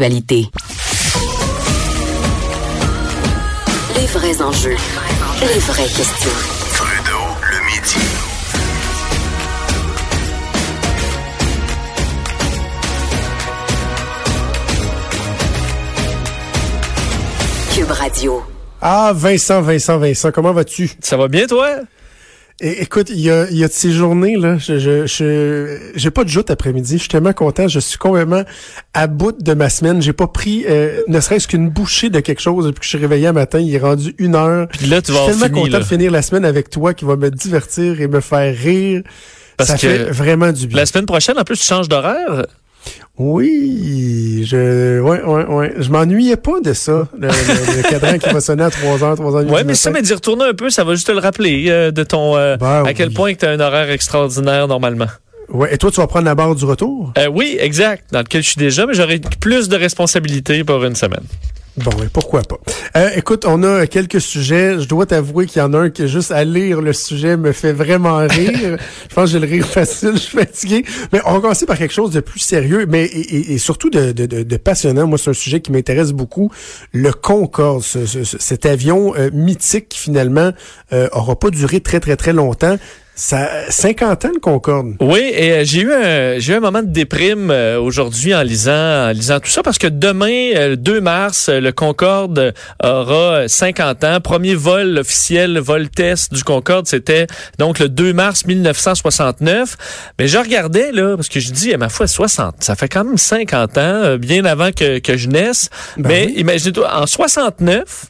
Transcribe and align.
l'actualité. 0.00 0.46
Les 3.96 4.06
vrais 4.06 4.42
enjeux, 4.42 4.76
les 5.42 5.58
vraies 5.60 5.82
questions. 5.84 6.30
Trudeau, 6.74 7.24
le 7.50 7.66
midi. 7.66 7.96
Cube 17.74 17.90
Radio. 17.90 18.42
Ah, 18.80 19.12
Vincent, 19.14 19.60
Vincent, 19.60 19.98
Vincent, 19.98 20.30
comment 20.32 20.52
vas-tu? 20.52 20.90
Ça 21.02 21.18
va 21.18 21.28
bien, 21.28 21.46
toi? 21.46 21.68
É- 22.60 22.82
écoute, 22.82 23.08
il 23.10 23.20
y 23.20 23.30
a, 23.30 23.48
il 23.50 23.56
y 23.56 23.64
a 23.64 23.68
de 23.68 23.72
ces 23.72 23.90
journées, 23.90 24.36
là, 24.36 24.58
je, 24.58 24.78
je, 24.78 25.06
je- 25.06 25.78
j'ai 25.94 26.10
pas 26.10 26.24
de 26.24 26.28
joute 26.28 26.50
après-midi. 26.50 26.94
Je 26.94 27.00
suis 27.00 27.08
tellement 27.08 27.32
content. 27.32 27.68
Je 27.68 27.80
suis 27.80 27.96
complètement 27.98 28.42
à 28.94 29.06
bout 29.06 29.32
de 29.32 29.54
ma 29.54 29.70
semaine. 29.70 30.02
J'ai 30.02 30.12
pas 30.12 30.26
pris, 30.26 30.64
euh, 30.68 31.00
ne 31.08 31.20
serait-ce 31.20 31.48
qu'une 31.48 31.70
bouchée 31.70 32.10
de 32.10 32.20
quelque 32.20 32.40
chose 32.40 32.66
depuis 32.66 32.80
que 32.80 32.84
je 32.84 32.90
suis 32.90 32.98
réveillé 32.98 33.26
un 33.28 33.32
matin. 33.32 33.58
Il 33.60 33.74
est 33.74 33.78
rendu 33.78 34.14
une 34.18 34.34
heure. 34.34 34.68
Puis 34.68 34.86
là, 34.86 35.00
tu 35.00 35.12
Je 35.12 35.16
vas 35.16 35.22
suis 35.24 35.30
avoir 35.32 35.40
tellement 35.48 35.62
content 35.62 35.72
là. 35.72 35.78
de 35.80 35.84
finir 35.84 36.10
la 36.12 36.22
semaine 36.22 36.44
avec 36.44 36.70
toi 36.70 36.92
qui 36.94 37.04
va 37.04 37.16
me 37.16 37.30
divertir 37.30 38.00
et 38.00 38.08
me 38.08 38.20
faire 38.20 38.54
rire. 38.56 39.02
Parce 39.56 39.70
Ça 39.70 39.76
que 39.76 39.80
fait 39.80 40.10
vraiment 40.10 40.52
du 40.52 40.66
bien. 40.66 40.76
La 40.78 40.86
semaine 40.86 41.06
prochaine, 41.06 41.38
en 41.38 41.44
plus, 41.44 41.58
tu 41.58 41.64
changes 41.66 41.88
d'horaire? 41.88 42.46
Oui, 43.18 44.44
je, 44.46 45.00
ouais, 45.00 45.22
ouais, 45.22 45.44
ouais. 45.46 45.74
Je 45.78 45.90
m'ennuyais 45.90 46.36
pas 46.36 46.60
de 46.60 46.72
ça. 46.72 47.06
Le, 47.18 47.28
le- 47.28 47.76
le 47.76 47.82
cadran 47.90 48.18
qui 48.18 48.28
va 48.32 48.40
sonner 48.40 48.62
à 48.64 48.68
3h, 48.70 49.16
3h30 49.16 49.46
Ouais, 49.50 49.60
du 49.62 49.66
mais 49.68 49.74
ça, 49.74 49.90
mais 49.90 50.00
d'y 50.02 50.14
retourner 50.14 50.44
un 50.44 50.54
peu, 50.54 50.70
ça 50.70 50.84
va 50.84 50.94
juste 50.94 51.06
te 51.06 51.12
le 51.12 51.18
rappeler 51.18 51.66
euh, 51.68 51.90
de 51.90 52.02
ton 52.02 52.36
euh, 52.36 52.56
Ben 52.56 52.84
à 52.86 52.94
quel 52.94 53.08
oui. 53.08 53.14
point 53.14 53.34
tu 53.34 53.44
as 53.44 53.50
un 53.50 53.60
horaire 53.60 53.90
extraordinaire 53.90 54.66
normalement. 54.68 55.06
Ouais, 55.50 55.74
et 55.74 55.78
toi, 55.78 55.90
tu 55.90 55.96
vas 56.00 56.06
prendre 56.06 56.24
la 56.26 56.34
barre 56.34 56.54
du 56.54 56.64
retour? 56.64 57.12
Euh, 57.18 57.26
oui, 57.26 57.56
exact, 57.60 58.04
dans 58.12 58.20
lequel 58.20 58.42
je 58.42 58.48
suis 58.50 58.58
déjà, 58.58 58.86
mais 58.86 58.94
j'aurai 58.94 59.20
plus 59.40 59.68
de 59.68 59.76
responsabilités 59.76 60.62
pour 60.64 60.82
une 60.84 60.94
semaine. 60.94 61.24
Bon, 61.84 61.90
ouais, 61.98 62.08
pourquoi 62.12 62.42
pas. 62.42 62.58
Euh, 62.96 63.08
écoute, 63.16 63.44
on 63.46 63.62
a 63.62 63.86
quelques 63.86 64.20
sujets. 64.20 64.80
Je 64.80 64.86
dois 64.88 65.06
t'avouer 65.06 65.46
qu'il 65.46 65.60
y 65.60 65.64
en 65.64 65.72
a 65.72 65.78
un 65.78 65.90
qui, 65.90 66.06
juste 66.08 66.30
à 66.30 66.44
lire 66.44 66.82
le 66.82 66.92
sujet, 66.92 67.36
me 67.38 67.52
fait 67.52 67.72
vraiment 67.72 68.18
rire. 68.26 68.76
je 69.08 69.14
pense 69.14 69.26
que 69.26 69.30
j'ai 69.30 69.38
le 69.38 69.46
rire 69.46 69.64
facile, 69.66 70.10
je 70.14 70.18
suis 70.18 70.36
fatigué. 70.38 70.84
Mais 71.12 71.20
on 71.24 71.32
va 71.34 71.40
commencer 71.40 71.64
par 71.64 71.78
quelque 71.78 71.94
chose 71.94 72.10
de 72.10 72.20
plus 72.20 72.40
sérieux, 72.40 72.84
mais 72.88 73.04
et, 73.04 73.36
et- 73.36 73.52
et 73.54 73.58
surtout 73.58 73.88
de, 73.88 74.12
de, 74.12 74.26
de- 74.26 74.42
de 74.42 74.56
passionnant. 74.58 75.06
Moi, 75.06 75.16
c'est 75.16 75.30
un 75.30 75.34
sujet 75.34 75.60
qui 75.60 75.72
m'intéresse 75.72 76.12
beaucoup. 76.12 76.50
Le 76.92 77.12
Concorde, 77.12 77.82
ce- 77.82 78.04
ce- 78.04 78.24
ce- 78.24 78.38
cet 78.38 78.66
avion 78.66 79.14
euh, 79.16 79.30
mythique 79.32 79.88
qui, 79.88 79.98
finalement, 80.00 80.50
euh, 80.92 81.08
aura 81.12 81.38
pas 81.38 81.50
duré 81.50 81.80
très, 81.80 82.00
très, 82.00 82.16
très 82.16 82.32
longtemps. 82.34 82.76
Ça, 83.22 83.50
50 83.68 84.24
ans, 84.24 84.30
le 84.32 84.40
Concorde. 84.40 84.94
Oui, 84.98 85.20
et 85.34 85.52
euh, 85.52 85.62
j'ai 85.62 85.82
eu 85.82 85.92
un 85.92 86.38
j'ai 86.38 86.54
eu 86.54 86.56
un 86.56 86.60
moment 86.60 86.80
de 86.82 86.88
déprime 86.88 87.50
euh, 87.50 87.78
aujourd'hui 87.78 88.34
en 88.34 88.40
lisant 88.40 89.08
en 89.08 89.10
lisant 89.10 89.40
tout 89.40 89.50
ça 89.50 89.62
parce 89.62 89.76
que 89.76 89.88
demain 89.88 90.54
euh, 90.56 90.68
le 90.70 90.76
2 90.78 91.02
mars 91.02 91.50
le 91.50 91.70
Concorde 91.70 92.54
aura 92.82 93.40
euh, 93.42 93.46
50 93.46 94.04
ans. 94.04 94.20
Premier 94.22 94.54
vol 94.54 94.96
officiel, 94.96 95.58
vol 95.58 95.90
test 95.90 96.32
du 96.32 96.42
Concorde, 96.42 96.86
c'était 96.86 97.26
donc 97.58 97.78
le 97.78 97.90
2 97.90 98.14
mars 98.14 98.46
1969. 98.46 99.76
Mais 100.18 100.26
je 100.26 100.38
regardais 100.38 100.90
là 100.90 101.14
parce 101.16 101.28
que 101.28 101.40
je 101.40 101.52
dis 101.52 101.74
à 101.74 101.76
ma 101.76 101.90
foi 101.90 102.06
60, 102.06 102.54
ça 102.60 102.74
fait 102.74 102.88
quand 102.88 103.04
même 103.04 103.18
50 103.18 103.76
ans 103.76 103.80
euh, 103.82 104.16
bien 104.16 104.46
avant 104.46 104.72
que 104.72 104.98
que 104.98 105.18
je 105.18 105.28
naisse. 105.28 105.68
Ben 105.98 106.08
Mais 106.08 106.26
oui. 106.28 106.34
imaginez-toi 106.38 106.90
en 106.90 107.06
69 107.06 108.06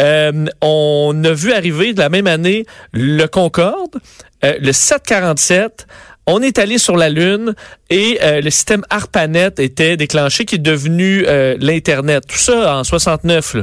euh, 0.00 0.46
on 0.62 1.22
a 1.24 1.32
vu 1.32 1.52
arriver 1.52 1.92
de 1.92 1.98
la 1.98 2.08
même 2.08 2.26
année 2.26 2.64
le 2.92 3.26
Concorde, 3.26 3.98
euh, 4.44 4.54
le 4.60 4.72
747. 4.72 5.86
On 6.26 6.42
est 6.42 6.58
allé 6.58 6.78
sur 6.78 6.96
la 6.96 7.08
Lune 7.08 7.54
et 7.88 8.18
euh, 8.22 8.40
le 8.40 8.50
système 8.50 8.84
ARPANET 8.88 9.54
était 9.58 9.96
déclenché, 9.96 10.44
qui 10.44 10.56
est 10.56 10.58
devenu 10.58 11.24
euh, 11.26 11.56
l'Internet. 11.58 12.24
Tout 12.28 12.38
ça 12.38 12.76
en 12.76 12.84
69. 12.84 13.54
Là. 13.54 13.62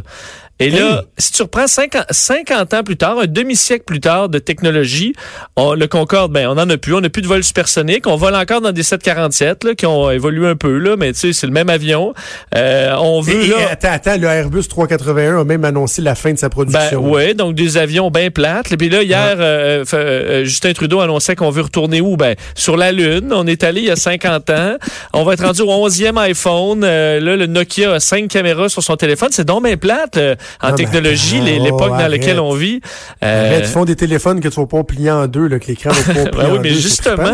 Et 0.59 0.71
là, 0.71 1.03
si 1.19 1.31
tu 1.33 1.43
reprends 1.43 1.67
50, 1.67 2.05
50 2.09 2.73
ans 2.73 2.83
plus 2.83 2.97
tard, 2.97 3.19
un 3.19 3.27
demi-siècle 3.27 3.83
plus 3.85 3.99
tard 3.99 4.27
de 4.27 4.39
technologie, 4.39 5.13
on- 5.55 5.73
le 5.73 5.85
Concorde, 5.87 6.31
ben, 6.31 6.47
on 6.47 6.57
en 6.57 6.67
a 6.69 6.77
plus. 6.77 6.95
On 6.95 7.01
n'a 7.01 7.09
plus 7.09 7.21
de 7.21 7.27
vol 7.27 7.43
supersonique. 7.43 8.07
On 8.07 8.15
vole 8.15 8.33
encore 8.35 8.61
dans 8.61 8.71
des 8.71 8.81
747 8.81 9.63
là, 9.63 9.75
qui 9.75 9.85
ont 9.85 10.09
évolué 10.09 10.47
un 10.47 10.55
peu, 10.55 10.77
là, 10.79 10.95
mais 10.97 11.13
tu 11.13 11.19
sais, 11.19 11.33
c'est 11.33 11.45
le 11.45 11.53
même 11.53 11.69
avion. 11.69 12.13
Euh, 12.55 12.95
on 12.99 13.21
veut... 13.21 13.43
Et, 13.43 13.45
et 13.45 13.49
là, 13.49 13.55
attends, 13.71 13.91
attends, 13.91 14.17
le 14.17 14.27
Airbus 14.27 14.63
381 14.67 15.41
a 15.41 15.43
même 15.43 15.63
annoncé 15.63 16.01
la 16.01 16.15
fin 16.15 16.33
de 16.33 16.39
sa 16.39 16.47
ben 16.47 16.53
production. 16.53 17.07
ouais, 17.11 17.33
donc 17.35 17.53
des 17.55 17.77
avions 17.77 18.09
bien 18.09 18.31
plates. 18.31 18.71
Et 18.71 18.77
puis 18.77 18.89
là, 18.89 19.03
hier, 19.03 19.35
euh, 19.37 19.83
f- 19.83 19.91
euh, 19.93 20.43
Justin 20.43 20.73
Trudeau 20.73 20.99
annonçait 21.01 21.35
qu'on 21.35 21.51
veut 21.51 21.61
retourner 21.61 22.01
où? 22.01 22.17
Ben, 22.17 22.35
sur 22.55 22.77
la 22.77 22.91
Lune. 22.91 23.31
On 23.31 23.45
est 23.45 23.63
allé 23.63 23.81
il 23.81 23.87
y 23.87 23.91
a 23.91 23.95
50 23.95 24.49
ans. 24.49 24.75
On 25.13 25.23
va 25.23 25.33
être 25.33 25.45
rendu 25.45 25.61
au 25.61 25.69
11e 25.87 26.17
iPhone. 26.17 26.81
Euh, 26.83 27.19
là, 27.19 27.35
le 27.35 27.45
Nokia 27.45 27.93
a 27.93 27.99
cinq 27.99 28.27
caméras 28.29 28.69
sur 28.69 28.81
son 28.81 28.95
téléphone. 28.95 29.29
C'est 29.31 29.45
donc 29.45 29.63
bien 29.63 29.77
plate 29.77 30.17
en 30.61 30.69
ben, 30.69 30.75
technologie, 30.75 31.39
oh, 31.41 31.63
l'époque 31.63 31.97
dans 31.97 32.07
laquelle 32.07 32.39
on 32.39 32.53
vit. 32.53 32.81
Euh, 33.23 33.47
Arrête, 33.47 33.65
ils 33.65 33.71
font 33.71 33.85
des 33.85 33.95
téléphones 33.95 34.39
que 34.39 34.47
tu 34.47 34.59
vas 34.59 34.65
pas 34.67 34.83
plier 34.83 35.11
en 35.11 35.27
deux, 35.27 35.47
là, 35.47 35.59
que 35.59 35.67
l'écran 35.67 35.91
va 35.91 36.01
pas 36.13 36.29
plier 36.29 36.31
Ben 36.31 36.51
oui, 36.51 36.57
en 36.57 36.61
mais 36.61 36.69
deux. 36.69 36.75
justement, 36.79 37.33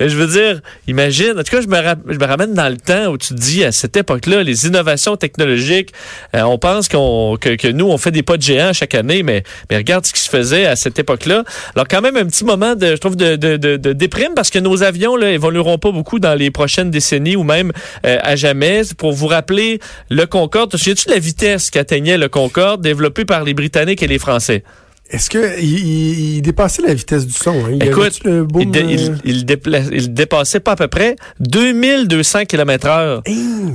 mais 0.00 0.08
je 0.08 0.16
veux 0.16 0.26
dire, 0.26 0.60
imagine, 0.88 1.32
en 1.38 1.42
tout 1.42 1.50
cas, 1.56 1.60
je 1.60 1.68
me, 1.68 1.78
ra- 1.80 1.94
je 2.08 2.18
me 2.18 2.24
ramène 2.24 2.54
dans 2.54 2.68
le 2.68 2.76
temps 2.76 3.06
où 3.06 3.18
tu 3.18 3.28
te 3.28 3.34
dis, 3.40 3.64
à 3.64 3.72
cette 3.72 3.96
époque-là, 3.96 4.42
les 4.42 4.66
innovations 4.66 5.16
technologiques, 5.16 5.90
euh, 6.34 6.42
on 6.42 6.58
pense 6.58 6.88
qu'on 6.88 7.36
que, 7.40 7.56
que 7.56 7.68
nous, 7.68 7.86
on 7.86 7.98
fait 7.98 8.10
des 8.10 8.22
pas 8.22 8.36
de 8.36 8.42
géants 8.42 8.72
chaque 8.72 8.94
année, 8.94 9.22
mais, 9.22 9.42
mais 9.70 9.76
regarde 9.76 10.06
ce 10.06 10.12
qui 10.12 10.20
se 10.20 10.28
faisait 10.30 10.66
à 10.66 10.76
cette 10.76 10.98
époque-là. 10.98 11.44
Alors 11.74 11.86
quand 11.88 12.00
même, 12.00 12.16
un 12.16 12.26
petit 12.26 12.44
moment, 12.44 12.74
de, 12.74 12.86
je 12.88 12.96
trouve, 12.96 13.16
de, 13.16 13.36
de, 13.36 13.56
de, 13.56 13.76
de 13.76 13.92
déprime, 13.92 14.32
parce 14.34 14.50
que 14.50 14.58
nos 14.58 14.82
avions 14.82 15.16
là, 15.16 15.30
évolueront 15.30 15.78
pas 15.78 15.90
beaucoup 15.92 16.18
dans 16.18 16.34
les 16.34 16.50
prochaines 16.50 16.90
décennies 16.90 17.36
ou 17.36 17.42
même 17.42 17.72
euh, 18.04 18.18
à 18.22 18.36
jamais. 18.36 18.82
Pour 18.98 19.12
vous 19.12 19.26
rappeler, 19.26 19.80
le 20.10 20.24
Concorde, 20.26 20.70
te 20.70 20.76
souviens-tu 20.76 21.06
de 21.08 21.12
la 21.12 21.18
vitesse 21.18 21.70
qu'atteignait 21.70 22.18
le 22.18 22.28
Concorde, 22.28 22.45
développé 22.78 23.24
par 23.24 23.44
les 23.44 23.54
Britanniques 23.54 24.02
et 24.02 24.06
les 24.06 24.18
Français? 24.18 24.62
Est-ce 25.08 25.30
que 25.30 25.60
il, 25.60 26.42
dépassait 26.42 26.82
la 26.82 26.92
vitesse 26.92 27.26
du 27.26 27.32
son? 27.32 27.64
Hein? 27.64 27.70
Il 27.80 27.84
Écoute, 27.84 28.00
avait-tu 28.02 28.22
le 28.24 28.44
boom, 28.44 28.62
il, 28.62 28.70
dé- 28.72 28.86
il, 28.88 29.10
euh, 29.10 29.16
il 29.24 29.44
dépla- 29.44 29.88
il 29.92 30.12
dépassait 30.12 30.58
pas 30.58 30.72
à 30.72 30.76
peu 30.76 30.88
près 30.88 31.14
2200 31.38 32.44
km 32.46 32.88
heure 32.88 33.22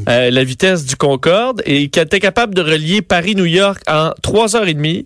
euh, 0.10 0.30
la 0.30 0.44
vitesse 0.44 0.86
du 0.86 0.98
Concorde 0.98 1.62
et 1.66 1.88
qui 1.90 2.00
était 2.02 2.20
capable 2.20 2.54
de 2.54 2.62
relier 2.62 3.02
Paris-New 3.02 3.46
York 3.46 3.80
en 3.88 4.12
3 4.22 4.58
heures 4.58 4.68
et 4.68 4.74
demie. 4.74 5.06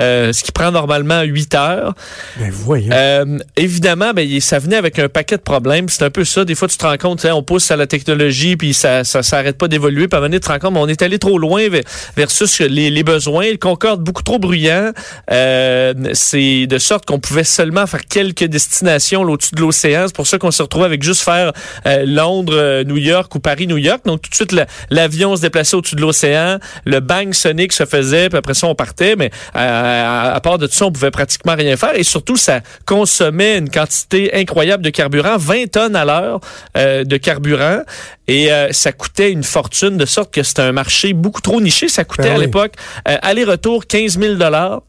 Euh, 0.00 0.32
ce 0.32 0.42
qui 0.42 0.52
prend 0.52 0.70
normalement 0.70 1.22
8 1.22 1.54
heures. 1.54 1.94
Ben 2.38 2.50
voyons. 2.50 2.90
Euh, 2.92 3.38
évidemment, 3.56 4.12
ben, 4.14 4.40
ça 4.40 4.58
venait 4.58 4.76
avec 4.76 4.98
un 4.98 5.08
paquet 5.08 5.36
de 5.36 5.42
problèmes. 5.42 5.88
C'est 5.88 6.04
un 6.04 6.10
peu 6.10 6.24
ça. 6.24 6.44
Des 6.44 6.54
fois, 6.54 6.68
tu 6.68 6.76
te 6.76 6.86
rends 6.86 6.96
compte, 6.96 7.24
on 7.24 7.42
pousse 7.42 7.70
à 7.70 7.76
la 7.76 7.86
technologie, 7.86 8.56
puis 8.56 8.74
ça 8.74 9.04
ça 9.04 9.22
s'arrête 9.22 9.58
pas 9.58 9.68
d'évoluer. 9.68 10.08
Puis 10.08 10.14
à 10.16 10.18
un 10.18 10.20
moment 10.20 10.28
donné, 10.30 10.40
tu 10.40 10.46
te 10.46 10.52
rends 10.52 10.58
compte, 10.58 10.76
on 10.76 10.88
est 10.88 11.02
allé 11.02 11.18
trop 11.18 11.38
loin 11.38 11.68
ve- 11.68 11.82
versus 12.16 12.60
les, 12.60 12.90
les 12.90 13.02
besoins. 13.04 13.50
Le 13.50 13.56
Concorde, 13.56 14.00
beaucoup 14.02 14.22
trop 14.22 14.38
bruyant. 14.38 14.92
Euh, 15.30 15.94
c'est 16.14 16.66
de 16.66 16.78
sorte 16.78 17.04
qu'on 17.06 17.18
pouvait 17.20 17.44
seulement 17.44 17.86
faire 17.86 18.04
quelques 18.06 18.44
destinations 18.44 19.22
au-dessus 19.22 19.54
de 19.54 19.60
l'océan. 19.60 20.04
C'est 20.06 20.16
pour 20.16 20.26
ça 20.26 20.38
qu'on 20.38 20.50
s'est 20.50 20.62
retrouvé 20.62 20.84
avec 20.86 21.02
juste 21.02 21.22
faire 21.22 21.52
euh, 21.86 22.04
Londres, 22.06 22.54
euh, 22.56 22.84
New 22.84 22.96
York 22.96 23.34
ou 23.34 23.40
Paris, 23.40 23.66
New 23.66 23.78
York. 23.78 24.00
Donc 24.04 24.22
tout 24.22 24.30
de 24.30 24.34
suite, 24.34 24.52
la- 24.52 24.66
l'avion 24.90 25.36
se 25.36 25.42
déplaçait 25.42 25.76
au-dessus 25.76 25.96
de 25.96 26.00
l'océan. 26.00 26.58
Le 26.84 27.00
bang 27.00 27.32
sonique 27.32 27.72
se 27.72 27.84
faisait, 27.84 28.28
puis 28.28 28.38
après 28.38 28.54
ça, 28.54 28.66
on 28.66 28.74
partait. 28.74 29.16
Mais 29.16 29.30
euh, 29.56 29.89
à, 29.90 30.34
à 30.34 30.40
part 30.40 30.58
de 30.58 30.66
tout 30.66 30.74
ça, 30.74 30.86
on 30.86 30.92
pouvait 30.92 31.10
pratiquement 31.10 31.54
rien 31.54 31.76
faire. 31.76 31.94
Et 31.94 32.02
surtout, 32.02 32.36
ça 32.36 32.60
consommait 32.86 33.58
une 33.58 33.70
quantité 33.70 34.34
incroyable 34.34 34.82
de 34.82 34.90
carburant, 34.90 35.36
20 35.36 35.70
tonnes 35.70 35.96
à 35.96 36.04
l'heure 36.04 36.40
euh, 36.76 37.04
de 37.04 37.16
carburant. 37.16 37.82
Et 38.28 38.52
euh, 38.52 38.72
ça 38.72 38.92
coûtait 38.92 39.32
une 39.32 39.42
fortune, 39.42 39.96
de 39.96 40.06
sorte 40.06 40.32
que 40.32 40.42
c'était 40.42 40.62
un 40.62 40.72
marché 40.72 41.12
beaucoup 41.12 41.40
trop 41.40 41.60
niché. 41.60 41.88
Ça 41.88 42.04
coûtait 42.04 42.30
Ben 42.30 42.36
à 42.36 42.38
l'époque 42.38 42.74
euh, 43.08 43.16
aller-retour 43.22 43.86
15 43.86 44.18
000 44.18 44.34
dollars. 44.34 44.82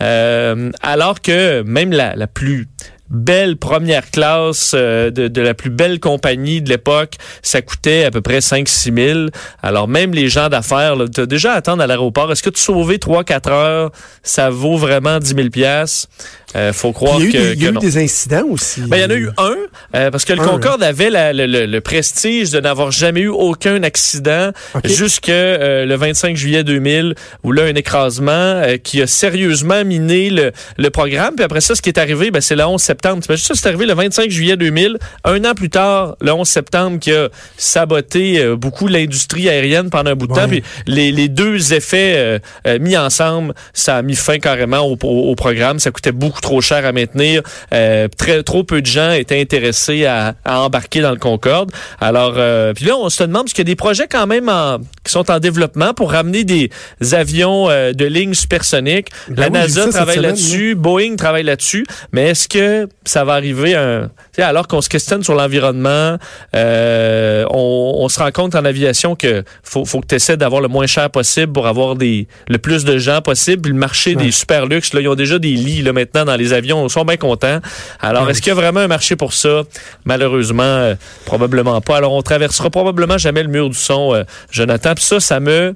Euh, 0.00 0.70
alors 0.82 1.20
que 1.20 1.62
même 1.62 1.92
la, 1.92 2.16
la 2.16 2.26
plus 2.26 2.66
belle 3.14 3.56
première 3.56 4.10
classe 4.10 4.72
euh, 4.74 5.10
de, 5.10 5.28
de 5.28 5.40
la 5.40 5.54
plus 5.54 5.70
belle 5.70 6.00
compagnie 6.00 6.60
de 6.60 6.68
l'époque, 6.68 7.14
ça 7.42 7.62
coûtait 7.62 8.04
à 8.04 8.10
peu 8.10 8.20
près 8.20 8.38
5-6 8.38 8.94
000. 8.94 9.26
Alors 9.62 9.88
même 9.88 10.12
les 10.12 10.28
gens 10.28 10.48
d'affaires, 10.48 10.96
là, 10.96 11.06
t'as 11.12 11.26
déjà 11.26 11.52
à 11.52 11.56
attendre 11.56 11.82
à 11.82 11.86
l'aéroport. 11.86 12.30
Est-ce 12.30 12.42
que 12.42 12.50
tu 12.50 12.60
sauver 12.60 12.98
3-4 12.98 13.50
heures, 13.50 13.90
ça 14.22 14.50
vaut 14.50 14.76
vraiment 14.76 15.18
10 15.18 15.34
000 15.34 15.48
piastres? 15.50 16.08
Euh, 16.56 16.72
faut 16.72 16.92
croire 16.92 17.16
il 17.18 17.24
y 17.24 17.26
a 17.26 17.28
eu, 17.28 17.32
que, 17.32 17.54
des, 17.54 17.62
y 17.64 17.66
a 17.66 17.70
eu 17.70 17.78
des 17.78 17.98
incidents 17.98 18.44
aussi. 18.48 18.80
Ben, 18.82 18.96
il 18.98 19.02
y 19.02 19.04
en 19.04 19.10
a 19.10 19.14
eu 19.14 19.28
un, 19.38 19.54
euh, 19.96 20.10
parce 20.10 20.24
que 20.24 20.32
le 20.32 20.40
Un, 20.40 20.44
Concorde 20.46 20.82
avait 20.82 21.10
la- 21.10 21.32
le, 21.32 21.46
le- 21.46 21.66
le 21.66 21.80
prestige 21.80 22.50
de 22.50 22.60
n'avoir 22.60 22.90
jamais 22.90 23.20
eu 23.22 23.28
aucun 23.28 23.82
accident 23.82 24.50
Ok. 24.74 24.86
jusque 24.86 25.28
euh, 25.30 25.84
le 25.84 25.94
25 25.96 26.36
juillet 26.36 26.62
2000, 26.64 27.14
où 27.42 27.52
là, 27.52 27.64
un 27.64 27.74
écrasement 27.74 28.30
euh, 28.32 28.76
qui 28.76 29.02
a 29.02 29.06
sérieusement 29.06 29.84
miné 29.84 30.30
le, 30.30 30.52
le 30.76 30.90
programme. 30.90 31.34
Puis 31.34 31.44
après 31.44 31.60
ça, 31.60 31.74
ce 31.74 31.82
qui 31.82 31.88
est 31.88 31.98
arrivé, 31.98 32.30
ben, 32.30 32.40
c'est 32.40 32.56
le 32.56 32.64
11 32.64 32.80
septembre. 32.80 33.22
T'imagines 33.22 33.44
ça, 33.46 33.54
c'est 33.56 33.66
arrivé 33.68 33.86
le 33.86 33.94
25 33.94 34.30
juillet 34.30 34.56
2000. 34.56 34.98
Un 35.24 35.44
an 35.44 35.54
plus 35.54 35.70
tard, 35.70 36.16
le 36.20 36.32
11 36.32 36.46
septembre, 36.46 36.98
qui 37.00 37.12
a 37.12 37.28
saboté 37.56 38.38
euh, 38.40 38.56
beaucoup 38.56 38.86
l'industrie 38.86 39.48
aérienne 39.48 39.90
pendant 39.90 40.10
un 40.12 40.14
bout 40.14 40.26
de 40.26 40.32
Ouais. 40.32 40.42
temps. 40.42 40.48
Puis 40.48 40.62
les, 40.86 41.10
les 41.12 41.28
deux 41.28 41.72
effets 41.74 42.38
euh, 42.66 42.78
mis 42.78 42.96
ensemble, 42.96 43.54
ça 43.72 43.96
a 43.96 44.02
mis 44.02 44.14
fin 44.16 44.38
carrément 44.38 44.80
au, 44.80 44.96
au- 45.02 45.30
au 45.30 45.34
programme. 45.34 45.78
Ça 45.78 45.90
coûtait 45.90 46.12
beaucoup 46.12 46.40
trop 46.44 46.60
cher 46.60 46.84
à 46.84 46.92
maintenir. 46.92 47.42
Euh, 47.72 48.06
très 48.08 48.42
trop 48.42 48.64
peu 48.64 48.82
de 48.82 48.86
gens 48.86 49.12
étaient 49.12 49.40
intéressés 49.40 50.04
à, 50.04 50.34
à 50.44 50.60
embarquer 50.60 51.00
dans 51.00 51.10
le 51.10 51.16
Concorde. 51.16 51.72
Alors, 52.00 52.34
euh, 52.36 52.74
puis 52.74 52.84
là, 52.84 52.96
on 52.96 53.08
se 53.08 53.22
demande 53.22 53.44
parce 53.44 53.54
qu'il 53.54 53.66
y 53.66 53.68
a 53.70 53.72
des 53.72 53.76
projets 53.76 54.06
quand 54.06 54.26
même 54.26 54.50
en 54.50 54.78
qui 55.04 55.12
sont 55.12 55.30
en 55.30 55.38
développement 55.38 55.94
pour 55.94 56.12
ramener 56.12 56.44
des 56.44 56.70
avions 57.12 57.68
euh, 57.70 57.92
de 57.92 58.04
ligne 58.04 58.34
supersonique. 58.34 59.08
Ben 59.28 59.42
la 59.42 59.46
oui, 59.48 59.52
NASA 59.52 59.88
travaille 59.88 60.20
là-dessus, 60.20 60.74
Boeing 60.74 61.16
travaille 61.16 61.42
là-dessus, 61.44 61.84
mais 62.12 62.28
est-ce 62.30 62.48
que 62.48 62.88
ça 63.04 63.24
va 63.24 63.34
arriver 63.34 63.74
un, 63.74 64.10
alors 64.38 64.66
qu'on 64.66 64.80
se 64.80 64.88
questionne 64.88 65.22
sur 65.22 65.34
l'environnement, 65.34 66.16
euh, 66.56 67.44
on, 67.50 67.96
on 68.00 68.08
se 68.08 68.18
rend 68.18 68.30
compte 68.32 68.54
en 68.54 68.64
aviation 68.64 69.14
que 69.14 69.44
faut, 69.62 69.84
faut 69.84 70.00
que 70.00 70.06
tu 70.06 70.14
essaies 70.16 70.36
d'avoir 70.36 70.60
le 70.60 70.68
moins 70.68 70.86
cher 70.86 71.10
possible 71.10 71.52
pour 71.52 71.66
avoir 71.66 71.94
des 71.96 72.26
le 72.48 72.58
plus 72.58 72.84
de 72.84 72.98
gens 72.98 73.20
possible. 73.20 73.62
Puis 73.62 73.72
le 73.72 73.78
marché 73.78 74.16
Ouais. 74.16 74.24
des 74.24 74.30
super 74.32 74.66
luxe, 74.66 74.92
là, 74.92 75.00
ils 75.00 75.08
ont 75.08 75.14
déjà 75.14 75.38
des 75.38 75.52
lits 75.52 75.82
là, 75.82 75.92
maintenant 75.92 76.24
dans 76.24 76.36
les 76.36 76.52
avions, 76.52 76.86
ils 76.86 76.90
sont 76.90 77.04
bien 77.04 77.16
contents. 77.16 77.60
Alors, 78.00 78.24
Ouais. 78.24 78.30
est-ce 78.30 78.40
qu'il 78.42 78.48
y 78.48 78.52
a 78.52 78.54
vraiment 78.54 78.80
un 78.80 78.86
marché 78.88 79.16
pour 79.16 79.32
ça? 79.32 79.62
Malheureusement, 80.04 80.62
euh, 80.62 80.94
probablement 81.24 81.80
pas. 81.80 81.96
Alors, 81.96 82.12
on 82.12 82.22
traversera 82.22 82.70
probablement 82.70 83.18
jamais 83.18 83.42
le 83.42 83.48
mur 83.48 83.68
du 83.70 83.78
son, 83.78 84.14
euh, 84.14 84.24
Jonathan. 84.50 84.93
Puis 84.94 85.04
ça, 85.04 85.20
ça 85.20 85.40
me, 85.40 85.74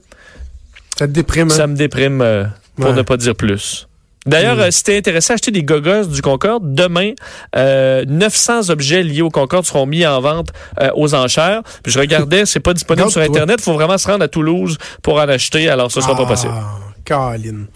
Ça 0.98 1.06
te 1.06 1.12
déprime. 1.12 1.48
hein? 1.50 1.54
ça 1.54 1.66
me 1.66 1.74
déprime, 1.76 2.20
euh, 2.22 2.44
pour 2.76 2.86
Ouais. 2.90 2.92
ne 2.96 3.02
pas 3.02 3.16
dire 3.16 3.34
plus. 3.34 3.86
D'ailleurs, 4.26 4.56
Mm. 4.56 4.60
euh, 4.60 4.70
si 4.70 4.82
t'es 4.84 4.98
intéressé 4.98 5.32
à 5.32 5.34
acheter 5.34 5.50
des 5.50 5.62
gogos 5.62 6.04
du 6.04 6.20
Concorde, 6.20 6.74
demain, 6.74 7.12
euh, 7.56 8.04
900 8.06 8.68
objets 8.68 9.02
liés 9.02 9.22
au 9.22 9.30
Concorde 9.30 9.64
seront 9.64 9.86
mis 9.86 10.04
en 10.06 10.20
vente 10.20 10.48
euh, 10.80 10.90
aux 10.96 11.14
enchères. 11.14 11.62
Puis 11.82 11.92
je 11.92 11.98
regardais, 11.98 12.44
c'est 12.44 12.60
pas 12.60 12.74
disponible 12.74 13.10
sur. 13.10 13.22
Internet. 13.22 13.56
Il 13.60 13.64
faut 13.64 13.72
vraiment 13.74 13.96
se 13.96 14.06
rendre 14.06 14.24
à 14.24 14.28
Toulouse 14.28 14.76
pour 15.02 15.14
en 15.14 15.28
acheter. 15.28 15.68
Alors, 15.70 15.90
ce 15.90 16.00
sera 16.00 16.14
pas 16.16 16.26
possible. 16.26 16.52
Colin. 17.08 17.66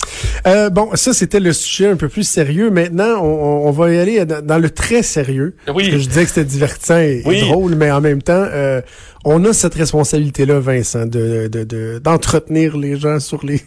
Euh, 0.47 0.69
bon, 0.71 0.91
ça, 0.95 1.13
c'était 1.15 1.41
le 1.41 1.53
sujet 1.53 1.89
un 1.89 1.97
peu 1.97 2.09
plus 2.09 2.27
sérieux. 2.29 2.71
Maintenant, 2.71 3.23
on, 3.23 3.69
on- 3.69 3.71
va 3.71 3.91
y 3.93 3.99
aller 3.99 4.25
dans, 4.27 4.45
dans 4.45 4.59
le 4.59 4.69
très 4.71 5.03
sérieux. 5.03 5.57
Oui. 5.69 5.75
Parce 5.85 5.89
que 5.89 5.99
je 5.99 6.09
disais 6.09 6.23
que 6.25 6.29
c'était 6.29 6.45
divertissant 6.45 6.99
et, 6.99 7.23
drôle, 7.41 7.75
mais 7.75 7.91
en 7.91 8.01
même 8.01 8.21
temps, 8.23 8.45
euh, 8.51 8.81
on 9.25 9.45
a 9.45 9.53
cette 9.53 9.75
responsabilité-là, 9.75 10.59
Vincent, 10.61 11.07
de 11.07 11.49
de- 11.49 11.65
de- 11.65 11.99
d'entretenir 12.03 12.77
les 12.77 12.97
gens 12.97 13.19
sur 13.21 13.45
les, 13.47 13.63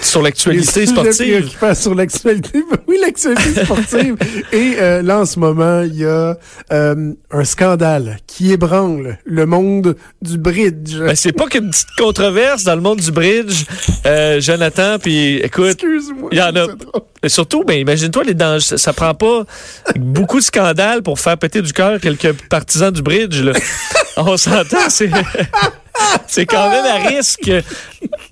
Sur 0.00 0.22
l'actualité 0.22 0.86
sportive. 0.86 1.40
préoccupants 1.40 1.74
sur 1.74 1.94
l'actualité? 1.94 2.64
oui, 2.88 2.98
l'actualité 3.00 3.64
sportive. 3.64 4.16
et 4.52 4.74
euh, 4.78 5.02
là, 5.02 5.20
en 5.20 5.24
ce 5.24 5.38
moment, 5.38 5.82
il 5.82 5.96
y 5.96 6.04
a 6.04 6.36
euh, 6.72 7.12
un 7.30 7.44
scandale 7.44 8.18
qui 8.26 8.52
ébranle 8.52 9.18
le 9.24 9.46
monde 9.46 9.96
du 10.20 10.38
bridge. 10.38 10.98
Ben, 10.98 11.14
c'est 11.14 11.32
pas 11.32 11.46
qu'une 11.46 11.70
petite 11.70 11.94
controverse 11.96 12.64
dans 12.64 12.74
le 12.74 12.80
monde 12.80 13.00
du 13.00 13.12
bridge, 13.12 13.64
euh, 14.06 14.40
Jonathan. 14.40 14.98
Puis 14.98 15.36
écoute, 15.36 15.82
Excuse-moi. 15.82 16.30
il 16.32 16.38
y 16.38 16.42
en 16.42 16.56
a. 16.56 16.66
Et 17.22 17.28
surtout, 17.28 17.64
ben, 17.64 17.78
imagine-toi 17.78 18.24
les 18.24 18.34
dangers. 18.34 18.66
Ça, 18.66 18.78
ça 18.78 18.92
prend 18.92 19.14
pas 19.14 19.44
beaucoup 19.96 20.38
de 20.38 20.44
scandales 20.44 21.02
pour 21.02 21.20
faire 21.20 21.38
péter 21.38 21.62
du 21.62 21.72
cœur 21.72 22.00
quelques 22.00 22.32
partisans 22.48 22.90
du 22.90 23.02
bridge. 23.02 23.40
Là. 23.42 23.52
On 24.16 24.36
s'entend, 24.36 24.88
c'est. 24.88 25.10
C'est 26.26 26.46
quand 26.46 26.70
même 26.70 26.84
à 26.84 27.08
risque. 27.08 27.50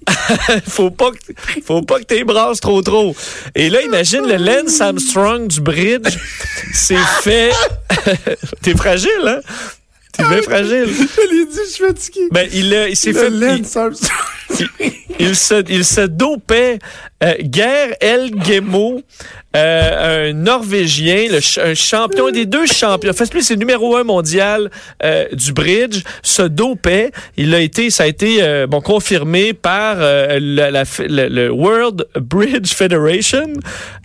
faut 0.68 0.90
pas 0.90 1.10
que, 1.12 1.18
faut 1.64 1.82
pas 1.82 2.00
que 2.00 2.60
trop 2.60 2.82
trop. 2.82 3.14
Et 3.54 3.70
là, 3.70 3.82
imagine 3.82 4.26
le 4.26 4.36
Lance 4.36 4.80
Armstrong 4.80 5.48
du 5.48 5.60
bridge. 5.60 6.16
C'est 6.72 6.96
fait. 7.22 7.52
T'es 8.62 8.76
fragile, 8.76 9.10
hein? 9.26 9.40
T'es 10.16 10.24
bien 10.24 10.42
fragile. 10.42 10.86
Je 10.88 11.30
l'ai 11.30 11.46
dit, 11.46 11.58
je 11.66 11.70
suis 11.70 11.84
fatigué. 11.84 12.20
Ben, 12.30 12.46
il, 12.52 12.86
il 12.90 12.96
s'est 12.96 13.12
fait. 13.14 13.28
il- 13.28 13.64
il, 14.78 14.92
il 15.18 15.36
se, 15.36 15.62
il 15.70 15.84
se 15.84 16.02
dopait. 16.02 16.78
Euh, 17.24 17.32
Guerre 17.40 17.94
El 18.00 18.30
Gemo, 18.44 19.00
euh, 19.56 20.30
un 20.30 20.32
Norvégien, 20.34 21.28
le 21.30 21.40
ch- 21.40 21.58
un 21.58 21.74
champion, 21.74 22.26
un 22.26 22.32
des 22.32 22.44
deux 22.44 22.66
champions. 22.66 23.12
Fait 23.14 23.32
lui, 23.32 23.42
c'est 23.42 23.56
numéro 23.56 23.96
un 23.96 24.04
mondial 24.04 24.70
euh, 25.02 25.26
du 25.32 25.52
bridge. 25.54 26.02
Se 26.22 26.42
dopait. 26.42 27.10
Il 27.38 27.54
a 27.54 27.60
été, 27.60 27.88
ça 27.88 28.02
a 28.02 28.06
été 28.06 28.42
euh, 28.42 28.66
bon 28.66 28.80
confirmé 28.82 29.54
par 29.54 29.96
euh, 30.00 30.38
la- 30.40 30.84
le 31.08 31.50
World 31.50 32.06
Bridge 32.20 32.72
Federation. 32.74 33.52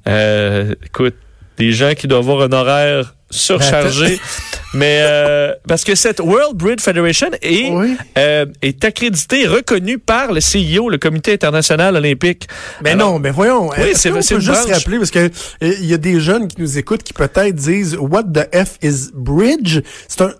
Euh, 0.08 0.74
écoute, 0.86 1.16
des 1.58 1.72
gens 1.74 1.94
qui 1.96 2.08
doivent 2.08 2.30
avoir 2.30 2.44
un 2.44 2.52
horaire 2.54 3.16
surchargé. 3.30 4.20
Mais 4.74 5.00
euh, 5.02 5.54
parce 5.68 5.84
que 5.86 5.96
cette 5.96 6.20
World 6.20 6.56
Bridge 6.58 6.82
Federation 6.82 7.30
est 7.42 7.70
Oui. 7.72 7.96
euh, 8.18 8.46
est 8.62 8.84
accrédité, 8.84 9.48
reconnu 9.48 9.98
par 9.98 10.34
le 10.34 10.42
CIO, 10.42 10.90
le 10.90 10.98
Comité 10.98 11.34
international 11.34 11.96
olympique. 11.96 12.48
Mais 12.84 12.92
Alors, 12.92 13.14
non, 13.14 13.20
mais 13.20 13.32
voyons. 13.32 13.70
Oui, 13.70 13.92
c'est- 13.96 14.10
une 14.10 14.22
juste 14.22 14.48
branche. 14.48 14.72
rappeler 14.72 14.98
parce 14.98 15.12
que 15.12 15.20
euh, 15.20 15.30
il 15.62 15.86
y 15.86 15.94
a 15.94 15.98
des 15.98 16.20
jeunes 16.20 16.48
qui 16.50 16.62
nous 16.62 16.78
écoutent 16.78 17.04
qui 17.04 17.14
peut-être 17.14 17.56
disent 17.56 17.96
What 18.00 18.24
the 18.24 18.48
F 18.54 18.78
is 18.84 19.10
bridge? 19.14 19.80
C'est 20.10 20.22
un 20.22 20.34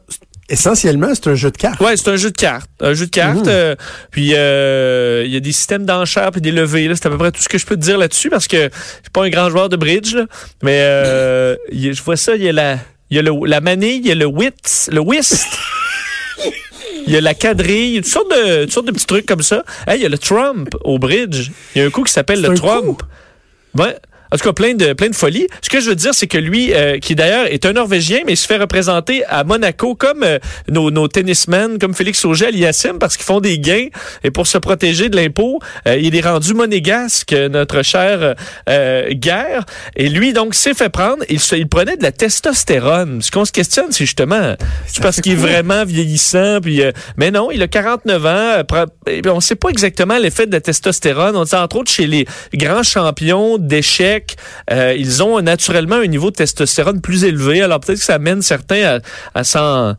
essentiellement 0.50 1.10
c'est 1.14 1.28
un 1.28 1.36
jeu 1.36 1.52
de 1.52 1.58
cartes. 1.58 1.80
Ouais, 1.82 1.98
c'est 1.98 2.10
un 2.10 2.16
jeu 2.16 2.32
de 2.32 2.38
cartes. 2.38 2.70
Un 2.80 2.94
jeu 2.94 3.06
de 3.06 3.12
cartes. 3.12 3.38
Mhm. 3.46 3.48
euh, 3.48 3.76
puis 4.12 4.32
euh, 4.36 5.24
il 5.26 5.32
y 5.32 5.36
a 5.38 5.40
des 5.40 5.52
systèmes 5.52 5.86
d'enchères 5.86 6.32
puis 6.32 6.42
des 6.42 6.52
levées. 6.52 6.88
là. 6.88 6.96
C'est 6.96 7.06
à 7.08 7.10
peu 7.10 7.18
près 7.18 7.32
tout 7.32 7.42
ce 7.42 7.50
que 7.50 7.58
je 7.58 7.66
peux 7.66 7.76
te 7.76 7.82
dire 7.82 7.98
là-dessus 7.98 8.30
parce 8.30 8.48
que 8.48 8.58
je 8.58 8.70
suis 9.04 9.12
pas 9.14 9.24
un 9.26 9.30
grand 9.30 9.50
joueur 9.50 9.70
de 9.70 9.76
bridge. 9.76 10.14
Là, 10.16 10.26
mais 10.64 10.80
euh, 10.82 11.56
il 11.72 11.86
y 11.86 11.90
a- 11.90 11.94
je 11.94 12.02
vois 12.02 12.18
ça, 12.18 12.36
il 12.36 12.44
y 12.44 12.50
a 12.50 12.54
la, 12.54 12.78
il 13.10 13.16
y 13.18 13.20
a 13.20 13.22
le, 13.24 13.32
la 13.46 13.62
manille, 13.62 13.98
il 13.98 14.08
y 14.08 14.12
a 14.12 14.16
le 14.16 14.26
wits, 14.26 14.90
le 14.92 15.00
whist. 15.00 15.46
Il 17.06 17.14
y 17.14 17.18
a 17.18 17.22
la 17.22 17.34
quadrille, 17.34 17.96
toutes 18.02 18.06
sortes 18.12 18.30
de, 18.32 18.64
toutes 18.66 18.74
sortes 18.74 18.88
de 18.88 18.92
petits 18.92 19.06
trucs 19.06 19.26
comme 19.26 19.42
ça. 19.42 19.64
Hey, 19.88 20.00
il 20.00 20.04
y 20.04 20.06
a 20.06 20.10
le 20.10 20.18
Trump 20.18 20.70
au 20.84 21.00
bridge. 21.00 21.52
Il 21.74 21.80
y 21.80 21.82
a 21.82 21.88
un 21.88 21.90
coup 21.90 22.04
qui 22.04 22.12
s'appelle 22.12 22.42
le 22.42 22.50
un 22.52 22.54
Trump. 22.54 23.02
Ouais. 23.78 23.96
En 24.32 24.38
tout 24.38 24.44
cas, 24.44 24.54
plein 24.54 24.74
de, 24.74 24.94
plein 24.94 25.10
de 25.10 25.16
folie. 25.16 25.48
Ce 25.62 25.70
que 25.70 25.80
je 25.80 25.90
veux 25.90 25.96
dire, 25.96 26.14
c'est 26.14 26.28
que 26.28 26.38
lui, 26.38 26.74
euh, 26.74 27.00
qui 27.00 27.16
d'ailleurs 27.16 27.48
est 27.48 27.66
un 27.66 27.74
Norvégien, 27.74 28.20
mais 28.26 28.34
il 28.34 28.38
se 28.38 28.46
fait 28.48 28.58
représenter 28.58 29.24
à 29.26 29.44
Monaco 29.44 29.96
comme 29.96 30.24
euh, 30.24 30.40
nos, 30.70 30.92
nos 30.92 31.08
tennismen, 31.08 31.78
comme 31.80 31.94
Félix 31.94 32.24
Auger, 32.26 32.48
Aliassime, 32.48 33.00
parce 33.00 33.16
qu'ils 33.18 33.26
font 33.26 33.40
des 33.40 33.60
gains. 33.60 33.88
Et 34.24 34.32
pour 34.32 34.48
se 34.48 34.58
protéger 34.58 35.10
de 35.10 35.16
l'impôt, 35.16 35.60
euh, 35.88 35.98
il 35.98 36.16
est 36.16 36.22
rendu 36.28 36.54
monégasque, 36.54 37.34
notre 37.34 37.82
cher 37.84 38.36
euh, 38.70 39.10
Guerre. 39.14 39.64
Et 39.96 40.10
lui, 40.10 40.34
donc, 40.34 40.56
s'est 40.56 40.74
fait 40.74 40.90
prendre. 40.90 41.24
Il, 41.30 41.40
se- 41.40 41.56
il 41.56 41.68
prenait 41.68 41.98
de 41.98 42.04
la 42.04 42.12
testostérone. 42.12 43.22
Ce 43.22 43.32
qu'on 43.32 43.46
se 43.46 43.52
questionne, 43.52 43.88
c'est 43.92 44.06
justement, 44.06 44.56
c'est 44.88 45.02
parce 45.02 45.22
qu'il 45.22 45.34
est 45.34 45.36
vraiment 45.36 45.86
vieillissant. 45.86 46.60
Puis, 46.62 46.82
euh, 46.82 46.92
mais 47.18 47.32
non, 47.32 47.50
il 47.52 47.62
a 47.62 47.68
49 47.68 48.26
ans. 48.26 48.30
euh, 48.30 48.64
puis 49.06 49.22
on 49.30 49.36
ne 49.36 49.42
sait 49.42 49.56
pas 49.56 49.70
exactement 49.70 50.18
l'effet 50.18 50.46
de 50.48 50.52
la 50.52 50.62
testostérone. 50.62 51.36
On 51.36 51.44
dit 51.44 51.56
entre 51.56 51.78
autres 51.78 51.92
chez 51.92 52.08
les 52.08 52.26
grands 52.54 52.84
champions 52.84 53.58
d'échecs, 53.58 54.17
euh, 54.72 54.94
ils 54.98 55.24
ont 55.24 55.42
naturellement 55.42 55.98
un 55.98 56.08
niveau 56.08 56.32
de 56.32 56.36
testostérone 56.36 57.02
plus 57.02 57.24
élevé. 57.24 57.62
Alors 57.62 57.80
peut-être 57.80 58.00
que 58.00 58.06
ça 58.06 58.16
amène 58.16 58.42
certains 58.42 58.98
à, 58.98 59.00
à 59.40 59.44
s'en 59.44 59.96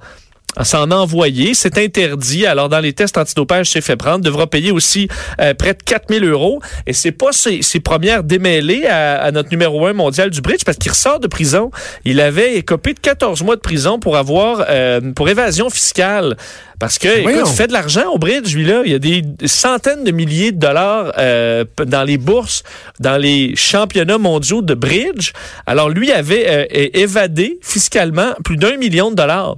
s'en 0.64 0.90
envoyer. 0.90 1.55
C'est 1.55 1.78
interdit. 1.78 2.46
Alors, 2.46 2.69
dans 2.69 2.81
les 2.81 2.93
tests 2.93 3.19
antidopage, 3.19 3.70
c'est 3.70 3.81
fait 3.81 3.96
prendre. 3.96 4.25
Devra 4.25 4.46
payer 4.46 4.70
aussi 4.70 5.08
euh, 5.40 5.55
près 5.55 5.75
de 5.75 5.82
4000 5.82 6.24
euros. 6.24 6.60
Et 6.86 6.93
c'est 6.93 7.12
pas 7.12 7.32
ses, 7.32 7.62
ses 7.62 7.81
premières 7.81 8.24
démêlées 8.24 8.86
à, 8.86 9.20
à 9.22 9.31
notre 9.31 9.50
numéro 9.50 9.86
un 9.86 9.93
mondial 9.93 10.31
du 10.31 10.41
bridge 10.41 10.65
parce 10.65 10.79
qu'il 10.79 10.91
ressort 10.91 11.20
de 11.20 11.27
prison. 11.27 11.70
Il 12.05 12.20
avait 12.20 12.56
écopé 12.56 12.94
de 12.94 13.00
14 13.00 13.43
mois 13.43 13.56
de 13.56 13.60
prison 13.60 13.98
pour 13.98 14.17
avoir, 14.17 14.65
euh, 14.69 15.00
pour 15.15 15.29
évasion 15.29 15.70
fiscale. 15.70 16.36
Parce 16.79 16.98
que, 16.98 17.22
Voyons. 17.22 17.41
écoute, 17.41 17.50
il 17.53 17.56
fait 17.56 17.67
de 17.67 17.72
l'argent 17.72 18.08
au 18.12 18.19
bridge, 18.19 18.55
lui, 18.55 18.65
là. 18.65 18.82
Il 18.84 18.93
y 18.93 18.94
a 18.94 19.00
des 19.00 19.24
centaines 19.46 20.05
de 20.05 20.12
milliers 20.12 20.53
de 20.53 20.58
dollars 20.58 21.12
euh, 21.19 21.65
dans 21.84 22.05
les 22.05 22.19
bourses, 22.19 22.62
dans 23.00 23.17
les 23.17 23.56
championnats 23.56 24.19
mondiaux 24.19 24.62
de 24.62 24.74
bridge. 24.74 25.32
Alors, 25.67 25.88
lui 25.88 26.12
avait 26.12 26.46
euh, 26.48 26.88
évadé 26.94 27.58
fiscalement 27.62 28.32
plus 28.44 28.56
d'un 28.56 28.77
million 28.77 29.10
de 29.10 29.17
dollars. 29.17 29.56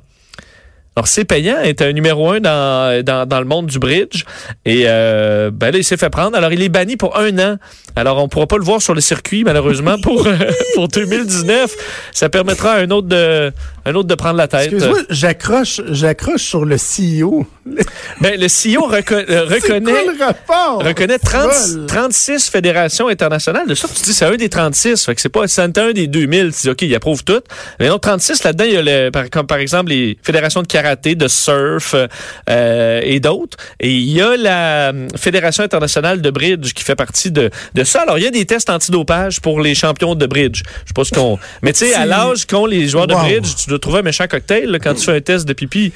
Alors, 1.01 1.09
c'est 1.09 1.25
payant, 1.25 1.59
est 1.63 1.81
un 1.81 1.93
numéro 1.93 2.29
un 2.29 2.41
dans, 2.41 3.03
dans, 3.27 3.39
le 3.39 3.47
monde 3.47 3.69
du 3.69 3.79
bridge. 3.79 4.25
Et 4.67 4.83
euh, 4.85 5.51
ben 5.51 5.71
là, 5.71 5.79
il 5.79 5.83
s'est 5.83 5.97
fait 5.97 6.11
prendre. 6.11 6.37
Alors, 6.37 6.53
il 6.53 6.61
est 6.61 6.69
banni 6.69 6.99
pour 6.99 7.19
un 7.19 7.39
an. 7.39 7.57
Alors, 7.97 8.23
on 8.23 8.29
pourra 8.29 8.47
pas 8.47 8.59
le 8.59 8.65
voir 8.65 8.83
sur 8.83 8.93
le 8.93 9.01
circuit, 9.01 9.43
malheureusement, 9.43 9.99
pour, 10.03 10.29
pour 10.75 10.89
2019. 10.89 11.75
Ça 12.13 12.29
permettra 12.29 12.73
à 12.73 12.81
un 12.81 12.91
autre 12.91 13.09
de, 13.09 13.51
un 13.85 13.95
autre 13.95 14.09
de 14.09 14.15
prendre 14.15 14.37
la 14.37 14.49
tête. 14.49 14.73
Excuse-moi, 14.73 14.99
j'accroche 15.11 15.81
j'accroche 15.89 16.43
sur 16.43 16.65
le 16.65 16.77
CEO. 16.77 17.47
Ben, 18.21 18.39
le 18.39 18.47
CEO 18.49 18.87
reco- 18.91 19.15
euh, 19.31 19.45
reconnaît... 19.45 19.93
reconnaît 20.85 21.19
30 21.19 21.43
Vol. 21.43 21.87
36 21.87 22.49
fédérations 22.51 23.09
internationales. 23.09 23.67
De 23.67 23.75
ça, 23.75 23.89
tu 23.89 24.03
dis 24.03 24.13
c'est 24.13 24.27
un 24.27 24.37
des 24.37 24.49
36. 24.49 25.05
Fait 25.07 25.15
que 25.15 25.21
c'est 25.21 25.29
pas 25.29 25.47
c'est 25.49 25.79
un 25.79 25.93
des 25.93 26.07
2000. 26.07 26.53
Tu 26.53 26.61
dis, 26.63 26.71
OK, 26.71 26.83
il 26.83 26.95
approuve 26.95 27.25
tout. 27.25 27.41
Mais 27.79 27.89
non, 27.89 27.99
36, 27.99 28.45
là-dedans, 28.45 28.65
il 28.65 28.73
y 28.73 28.77
a 28.77 28.83
le, 28.83 29.11
par, 29.11 29.31
comme 29.31 29.47
par 29.47 29.59
exemple 29.59 29.91
les 29.91 30.19
fédérations 30.23 30.63
de 30.63 30.67
karaté, 30.67 31.15
de 31.15 31.29
surf 31.29 31.95
euh, 32.49 33.01
et 33.03 33.21
d'autres. 33.21 33.57
Et 33.79 33.91
il 33.91 34.11
y 34.11 34.21
a 34.21 34.37
la 34.37 34.91
euh, 34.91 35.09
Fédération 35.17 35.65
internationale 35.65 36.21
de 36.21 36.31
bridge 36.31 36.73
qui 36.75 36.85
fait 36.85 36.97
partie 36.97 37.31
de, 37.31 37.51
de 37.75 37.85
ça. 37.85 38.03
Alors, 38.03 38.19
il 38.19 38.25
y 38.25 38.27
a 38.27 38.31
des 38.31 38.45
tests 38.45 38.69
antidopage 38.71 39.41
pour 39.41 39.61
les 39.61 39.75
champions 39.75 40.15
de 40.15 40.27
bridge. 40.27 40.63
Je 40.85 40.89
sais 40.89 40.95
pas 40.95 41.05
ce 41.05 41.13
qu'on... 41.13 41.39
Mais 41.63 41.73
tu 41.73 41.87
sais, 41.87 41.95
à 41.95 42.07
l'âge 42.07 42.47
qu'ont 42.47 42.67
les 42.67 42.89
joueurs 42.89 43.07
de 43.07 43.15
bridge, 43.15 43.55
tu 43.57 43.69
dois 43.71 43.79
trouver 43.81 43.99
un 43.99 44.03
méchant 44.03 44.27
cocktail 44.29 44.67
là, 44.71 44.79
quand 44.79 44.95
tu 44.95 45.05
fais 45.05 45.17
un 45.17 45.21
test 45.21 45.47
de 45.49 45.53
pipi. 45.53 45.93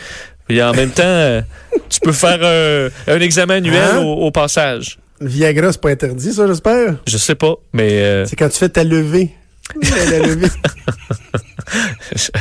Et 0.51 0.63
en 0.63 0.73
même 0.75 0.91
temps, 0.91 1.03
euh, 1.05 1.41
tu 1.89 2.01
peux 2.01 2.13
faire 2.13 2.39
un, 2.43 3.13
un 3.15 3.21
examen 3.21 3.55
annuel 3.57 3.83
Hein? 3.95 3.99
au, 4.01 4.27
au 4.27 4.31
passage. 4.31 4.99
Viagra, 5.21 5.73
c'est 5.73 5.81
pas 5.81 5.91
interdit, 5.91 6.33
ça, 6.35 6.47
j'espère? 6.47 6.97
Je 7.07 7.17
sais 7.17 7.35
pas, 7.35 7.55
mais 7.73 8.03
euh, 8.03 8.27
C'est 8.27 8.37
quand 8.37 8.49
tu 8.51 8.59
fais 8.59 8.69
ta 8.69 8.85
levée. 8.85 9.31
la, 10.11 10.19
levée. 10.19 10.49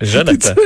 Jonathan. 0.00 0.54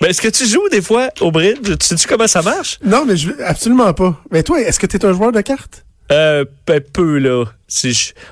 Ben, 0.00 0.08
est-ce 0.08 0.22
que 0.22 0.28
tu 0.28 0.46
joues 0.46 0.66
des 0.70 0.80
fois 0.80 1.10
au 1.20 1.30
bridge? 1.30 1.58
Tu 1.62 1.76
sais-tu 1.86 2.08
comment 2.08 2.26
ça 2.26 2.40
marche? 2.40 2.78
Non, 2.82 3.04
mais 3.04 3.18
je, 3.18 3.32
absolument 3.44 3.92
pas. 3.92 4.18
Mais 4.30 4.42
toi, 4.42 4.58
est-ce 4.62 4.80
que 4.80 4.86
tu 4.86 4.96
es 4.96 5.04
un 5.04 5.12
joueur 5.12 5.30
de 5.30 5.42
cartes? 5.42 5.84
Euh, 6.10 6.46
ben, 6.66 6.80
peu, 6.80 7.18
là. 7.18 7.44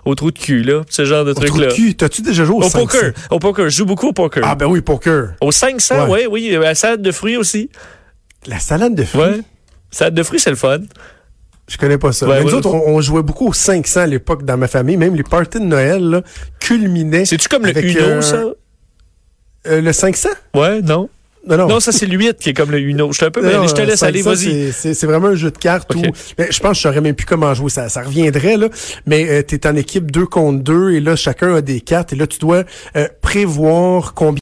Au 0.05 0.15
trou 0.15 0.31
de 0.31 0.39
cul, 0.39 0.63
là. 0.63 0.83
Ce 0.91 1.05
genre 1.05 1.25
de 1.25 1.31
Au 1.31 1.35
trou 1.35 1.59
de 1.59 1.67
cul, 1.73 1.95
t'as-tu 1.95 2.23
déjà 2.23 2.45
joué 2.45 2.57
au, 2.57 2.59
Au 2.59 2.63
500? 2.69 2.79
poker. 2.79 3.13
Au 3.31 3.39
poker. 3.39 3.69
Je 3.69 3.77
joue 3.77 3.87
beaucoup 3.87 4.09
au 4.09 4.13
poker. 4.13 4.43
Ah 4.47 4.55
ben 4.55 4.67
oui, 4.67 4.81
poker. 4.81 5.35
Au 5.41 5.53
500, 5.53 6.09
Ouais. 6.09 6.27
oui, 6.27 6.49
oui. 6.51 6.59
La 6.61 6.75
salade 6.75 7.03
de 7.03 7.13
fruits 7.13 7.37
aussi. 7.37 7.71
La 8.47 8.59
salade 8.59 8.95
de 8.95 9.05
fruits? 9.05 9.21
Ouais. 9.23 9.41
Salade 9.91 10.15
de 10.15 10.23
fruits, 10.23 10.41
c'est 10.41 10.51
le 10.51 10.57
fun. 10.57 10.81
Je 11.69 11.77
connais 11.77 11.99
pas 11.99 12.13
ça. 12.13 12.27
Ouais, 12.27 12.39
Mais 12.39 12.45
nous 12.45 12.49
ouais. 12.49 12.55
autres, 12.55 12.73
on, 12.75 12.97
on 12.97 13.01
jouait 13.01 13.23
beaucoup 13.23 13.47
au 13.49 13.53
500 13.53 14.01
à 14.01 14.07
l'époque 14.07 14.45
dans 14.45 14.57
ma 14.57 14.69
famille. 14.69 14.97
Même 14.97 15.15
les 15.15 15.23
parties 15.23 15.59
de 15.61 15.65
Noël 15.65 16.03
là, 16.03 16.23
culminaient. 16.61 17.25
C'est-tu 17.27 17.49
comme 17.49 17.67
le 17.67 17.77
Uno, 17.85 18.01
euh, 18.01 18.21
ça? 18.23 18.37
euh, 19.67 19.81
le 19.81 19.93
500? 19.93 20.31
Ouais, 20.55 20.81
non. 20.83 21.09
Non, 21.49 21.57
non. 21.57 21.69
Non, 21.69 21.81
ça, 21.81 21.93
c'est 21.93 22.07
le 22.07 22.17
8 22.17 22.37
qui 22.39 22.51
est 22.51 22.55
comme 22.55 22.71
le 22.71 22.79
Uno. 22.81 23.11
Je 23.13 23.25
un 23.25 23.31
peu 23.31 23.41
Non, 23.43 23.49
mêlé. 23.49 23.69
Je 23.69 23.75
te 23.75 23.81
laisse 23.83 24.03
aller, 24.03 24.23
500, 24.23 24.31
vas-y. 24.51 24.73
c'est- 24.73 25.07
vraiment 25.07 25.29
un 25.29 25.35
jeu 25.35 25.51
de 25.51 25.59
cartes 25.59 25.95
où 25.95 26.03
mais 26.39 26.49
je 26.51 26.61
pense 26.61 26.71
que 26.73 26.77
je 26.77 26.81
saurais 26.83 27.01
même 27.01 27.15
plus 27.15 27.27
comment 27.27 27.53
jouer. 27.55 27.71
Ça, 27.71 27.89
ça 27.89 28.03
reviendrait, 28.03 28.57
là. 28.57 28.69
Mais 29.07 29.29
euh, 29.29 29.43
tu 29.47 29.55
es 29.55 29.67
en 29.67 29.75
équipe 29.77 30.11
deux 30.11 30.27
contre 30.27 30.63
deux 30.63 30.91
et 30.93 31.01
là, 31.01 31.17
chacun 31.17 31.55
a 31.57 31.61
des 31.63 31.81
cartes 31.81 32.13
et 32.13 32.17
là, 32.17 32.27
tu 32.27 32.39
dois 32.39 32.65
euh, 32.97 33.09
prévoir 33.23 34.15
combien 34.15 34.39